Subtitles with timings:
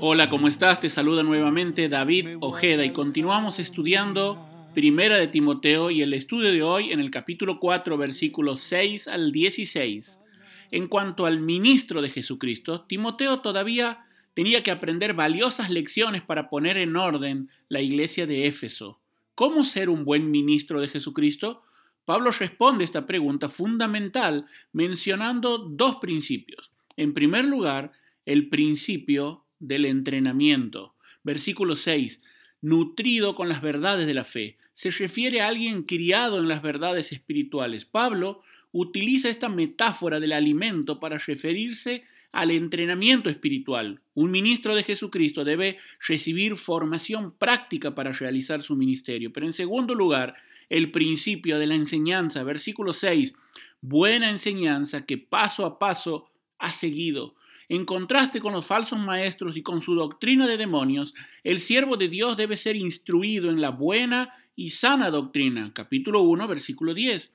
[0.00, 0.78] Hola, ¿cómo estás?
[0.78, 4.38] Te saluda nuevamente David Ojeda y continuamos estudiando
[4.72, 9.32] Primera de Timoteo y el estudio de hoy en el capítulo 4, versículos 6 al
[9.32, 10.20] 16.
[10.70, 16.76] En cuanto al ministro de Jesucristo, Timoteo todavía tenía que aprender valiosas lecciones para poner
[16.76, 19.00] en orden la iglesia de Éfeso.
[19.34, 21.64] ¿Cómo ser un buen ministro de Jesucristo?
[22.04, 26.70] Pablo responde esta pregunta fundamental mencionando dos principios.
[26.96, 27.90] En primer lugar,
[28.26, 30.94] el principio del entrenamiento.
[31.22, 32.20] Versículo 6.
[32.60, 34.58] Nutrido con las verdades de la fe.
[34.72, 37.84] Se refiere a alguien criado en las verdades espirituales.
[37.84, 38.42] Pablo
[38.72, 44.00] utiliza esta metáfora del alimento para referirse al entrenamiento espiritual.
[44.14, 49.32] Un ministro de Jesucristo debe recibir formación práctica para realizar su ministerio.
[49.32, 50.34] Pero en segundo lugar,
[50.68, 52.42] el principio de la enseñanza.
[52.42, 53.34] Versículo 6.
[53.80, 57.34] Buena enseñanza que paso a paso ha seguido.
[57.68, 62.08] En contraste con los falsos maestros y con su doctrina de demonios, el siervo de
[62.08, 65.72] Dios debe ser instruido en la buena y sana doctrina.
[65.74, 67.34] Capítulo 1, versículo 10.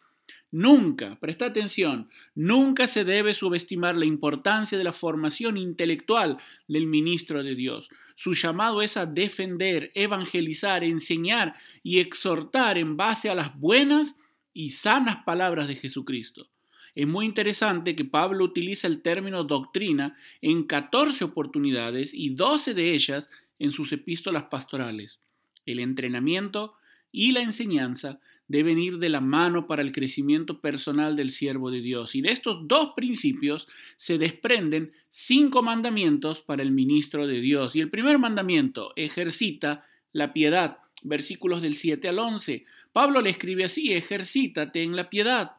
[0.50, 7.44] Nunca, presta atención, nunca se debe subestimar la importancia de la formación intelectual del ministro
[7.44, 7.90] de Dios.
[8.16, 14.16] Su llamado es a defender, evangelizar, enseñar y exhortar en base a las buenas
[14.54, 16.53] y sanas palabras de Jesucristo.
[16.96, 22.94] Es muy interesante que Pablo utiliza el término doctrina en 14 oportunidades y 12 de
[22.94, 25.20] ellas en sus epístolas pastorales.
[25.66, 26.76] El entrenamiento
[27.12, 31.82] y la enseñanza deben ir de la mano para el crecimiento personal del siervo de
[31.82, 32.14] Dios.
[32.14, 37.76] Y de estos dos principios se desprenden cinco mandamientos para el ministro de Dios.
[37.76, 40.80] Y el primer mandamiento ejercita la piedad.
[41.02, 42.66] Versículos del 7 al 11.
[42.92, 45.54] Pablo le escribe así, ejercítate en la piedad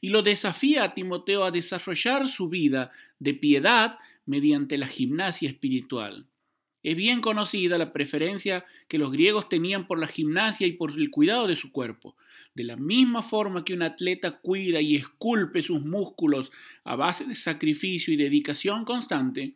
[0.00, 6.26] y lo desafía a Timoteo a desarrollar su vida de piedad mediante la gimnasia espiritual.
[6.82, 11.10] Es bien conocida la preferencia que los griegos tenían por la gimnasia y por el
[11.10, 12.16] cuidado de su cuerpo.
[12.54, 16.50] De la misma forma que un atleta cuida y esculpe sus músculos
[16.84, 19.54] a base de sacrificio y dedicación constante,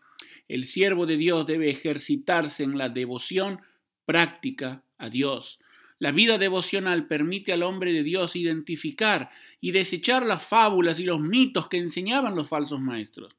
[0.48, 3.60] el siervo de Dios debe ejercitarse en la devoción
[4.04, 5.58] práctica a Dios.
[5.98, 9.30] La vida devocional permite al hombre de Dios identificar
[9.60, 13.34] y desechar las fábulas y los mitos que enseñaban los falsos maestros.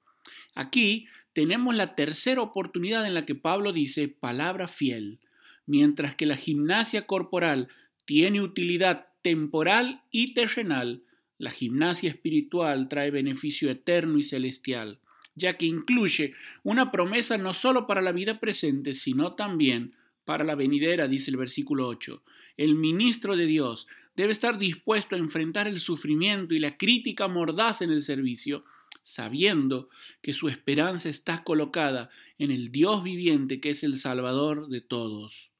[0.56, 5.20] Aquí tenemos la tercera oportunidad en la que Pablo dice palabra fiel,
[5.68, 7.68] mientras que la gimnasia corporal
[8.06, 11.04] tiene utilidad temporal y terrenal,
[11.38, 15.00] la gimnasia espiritual trae beneficio eterno y celestial,
[15.36, 20.56] ya que incluye una promesa no solo para la vida presente, sino también para la
[20.56, 22.22] venidera, dice el versículo 8.
[22.58, 27.82] El ministro de Dios debe estar dispuesto a enfrentar el sufrimiento y la crítica mordaz
[27.82, 28.66] en el servicio,
[29.04, 29.90] sabiendo
[30.22, 35.54] que su esperanza está colocada en el Dios viviente que es el Salvador de todos.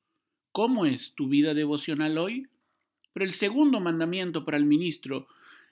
[0.52, 2.48] ¿Cómo es tu vida devocional hoy?
[3.14, 5.28] Pero el segundo mandamiento para el ministro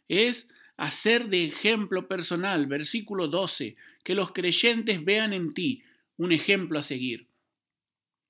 [0.08, 5.84] es hacer de ejemplo personal, versículo 12, que los creyentes vean en ti
[6.18, 7.28] un ejemplo a seguir.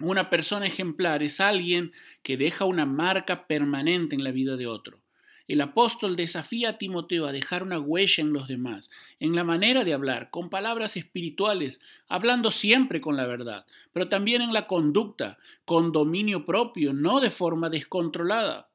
[0.02, 5.00] Una persona ejemplar es alguien que deja una marca permanente en la vida de otro.
[5.48, 8.90] El apóstol desafía a Timoteo a dejar una huella en los demás,
[9.20, 11.80] en la manera de hablar, con palabras espirituales,
[12.10, 17.30] hablando siempre con la verdad, pero también en la conducta, con dominio propio, no de
[17.30, 18.68] forma descontrolada.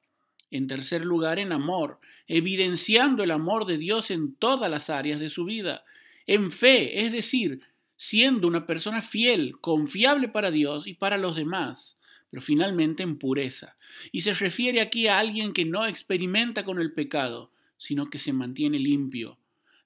[0.52, 1.98] En tercer lugar, en amor,
[2.28, 5.84] evidenciando el amor de Dios en todas las áreas de su vida.
[6.26, 7.60] En fe, es decir,
[8.02, 11.98] siendo una persona fiel, confiable para Dios y para los demás,
[12.30, 13.76] pero finalmente en pureza.
[14.10, 18.32] Y se refiere aquí a alguien que no experimenta con el pecado, sino que se
[18.32, 19.36] mantiene limpio.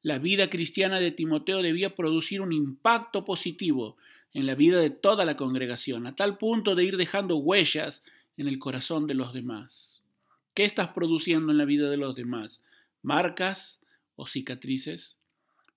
[0.00, 3.96] La vida cristiana de Timoteo debía producir un impacto positivo
[4.32, 8.04] en la vida de toda la congregación, a tal punto de ir dejando huellas
[8.36, 10.02] en el corazón de los demás.
[10.54, 12.62] ¿Qué estás produciendo en la vida de los demás?
[13.02, 13.80] ¿Marcas
[14.14, 15.16] o cicatrices?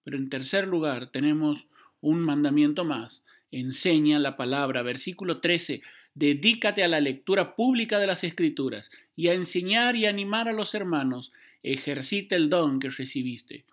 [0.03, 1.67] Pero en tercer lugar tenemos
[2.07, 3.25] un mandamiento más.
[3.51, 4.81] Enseña la palabra.
[4.81, 5.81] Versículo 13.
[6.15, 10.73] Dedícate a la lectura pública de las Escrituras y a enseñar y animar a los
[10.73, 11.33] hermanos.
[11.63, 13.65] Ejercita el don que recibiste.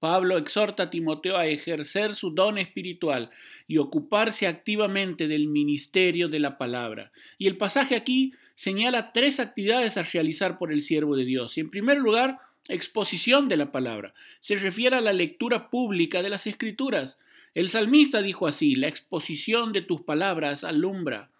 [0.00, 3.30] Pablo exhorta a Timoteo a ejercer su don espiritual
[3.66, 7.12] y ocuparse activamente del ministerio de la palabra.
[7.38, 11.56] Y el pasaje aquí señala tres actividades a realizar por el siervo de Dios.
[11.56, 14.12] Y en primer lugar, exposición de la palabra.
[14.40, 17.18] Se refiere a la lectura pública de las escrituras.
[17.56, 21.30] El salmista dijo así, la exposición de tus palabras alumbra.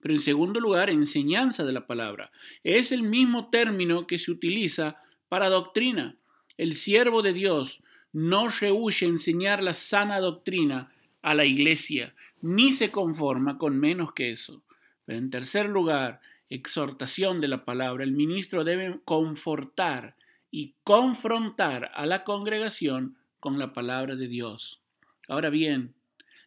[0.00, 2.30] Pero en segundo lugar, enseñanza de la palabra.
[2.62, 6.14] Es el mismo término que se utiliza para doctrina.
[6.58, 7.82] El siervo de Dios
[8.12, 10.92] no rehuye enseñar la sana doctrina
[11.22, 14.62] a la iglesia, ni se conforma con menos que eso.
[15.04, 18.04] Pero en tercer lugar, exhortación de la palabra.
[18.04, 20.14] El ministro debe confortar
[20.52, 24.83] y confrontar a la congregación con la palabra de Dios.
[25.28, 25.94] Ahora bien,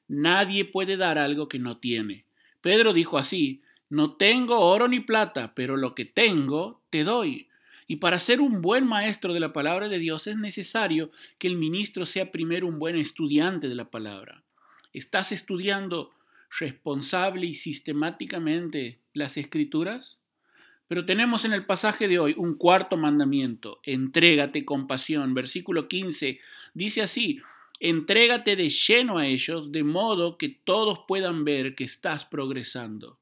[0.08, 2.26] nadie puede dar algo que no tiene.
[2.62, 7.48] Pedro dijo así, no tengo oro ni plata, pero lo que tengo te doy.
[7.88, 11.56] Y para ser un buen maestro de la palabra de Dios es necesario que el
[11.56, 14.44] ministro sea primero un buen estudiante de la palabra.
[14.92, 16.12] ¿Estás estudiando
[16.60, 20.20] responsable y sistemáticamente las escrituras?
[20.90, 25.34] Pero tenemos en el pasaje de hoy un cuarto mandamiento, entrégate con pasión.
[25.34, 26.40] Versículo 15
[26.74, 27.42] dice así,
[27.80, 33.20] entrégate de lleno a ellos, de modo que todos puedan ver que estás progresando.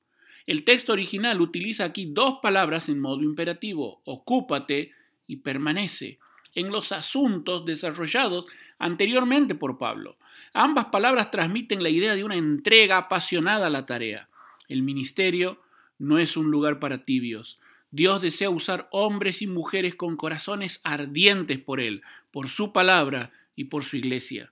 [0.47, 4.91] El texto original utiliza aquí dos palabras en modo imperativo, ocúpate
[5.27, 6.19] y permanece,
[6.53, 8.45] en los asuntos desarrollados
[8.77, 10.17] anteriormente por Pablo.
[10.53, 14.29] Ambas palabras transmiten la idea de una entrega apasionada a la tarea.
[14.67, 15.59] El ministerio
[15.97, 17.59] no es un lugar para tibios.
[17.91, 23.65] Dios desea usar hombres y mujeres con corazones ardientes por Él, por su palabra y
[23.65, 24.51] por su iglesia.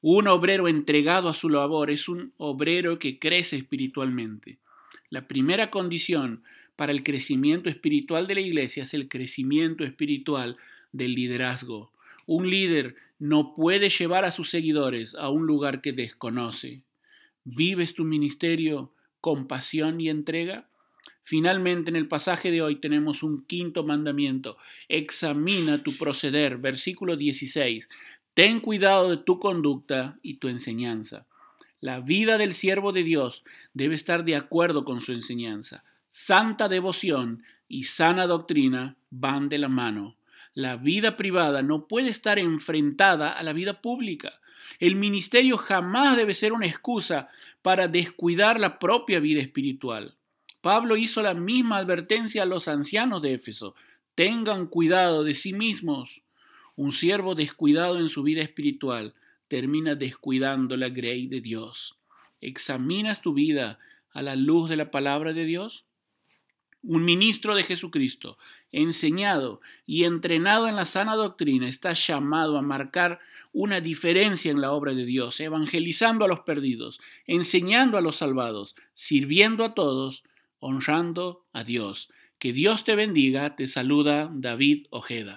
[0.00, 4.58] Un obrero entregado a su labor es un obrero que crece espiritualmente.
[5.10, 6.42] La primera condición
[6.76, 10.56] para el crecimiento espiritual de la iglesia es el crecimiento espiritual
[10.92, 11.92] del liderazgo.
[12.26, 16.82] Un líder no puede llevar a sus seguidores a un lugar que desconoce.
[17.44, 20.66] ¿Vives tu ministerio con pasión y entrega?
[21.22, 24.58] Finalmente, en el pasaje de hoy tenemos un quinto mandamiento.
[24.88, 26.58] Examina tu proceder.
[26.58, 27.88] Versículo 16.
[28.34, 31.26] Ten cuidado de tu conducta y tu enseñanza.
[31.80, 33.44] La vida del siervo de Dios
[33.74, 35.84] debe estar de acuerdo con su enseñanza.
[36.08, 40.16] Santa devoción y sana doctrina van de la mano.
[40.52, 44.40] La vida privada no puede estar enfrentada a la vida pública.
[44.80, 47.28] El ministerio jamás debe ser una excusa
[47.62, 50.16] para descuidar la propia vida espiritual.
[50.60, 53.76] Pablo hizo la misma advertencia a los ancianos de Éfeso.
[54.16, 56.22] Tengan cuidado de sí mismos.
[56.76, 59.14] Un siervo descuidado en su vida espiritual
[59.48, 61.96] termina descuidando la grey de Dios.
[62.40, 63.78] ¿Examinas tu vida
[64.10, 65.84] a la luz de la palabra de Dios?
[66.82, 68.38] Un ministro de Jesucristo,
[68.72, 73.20] enseñado y entrenado en la sana doctrina, está llamado a marcar
[73.52, 78.74] una diferencia en la obra de Dios, evangelizando a los perdidos, enseñando a los salvados,
[78.94, 80.24] sirviendo a todos,
[80.58, 82.10] honrando a Dios.
[82.40, 85.36] Que Dios te bendiga, te saluda David Ojeda.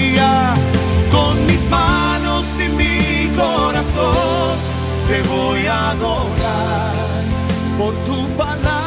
[3.93, 4.57] corazón
[5.07, 6.95] te voy a adorar
[7.77, 8.80] por tu palabra.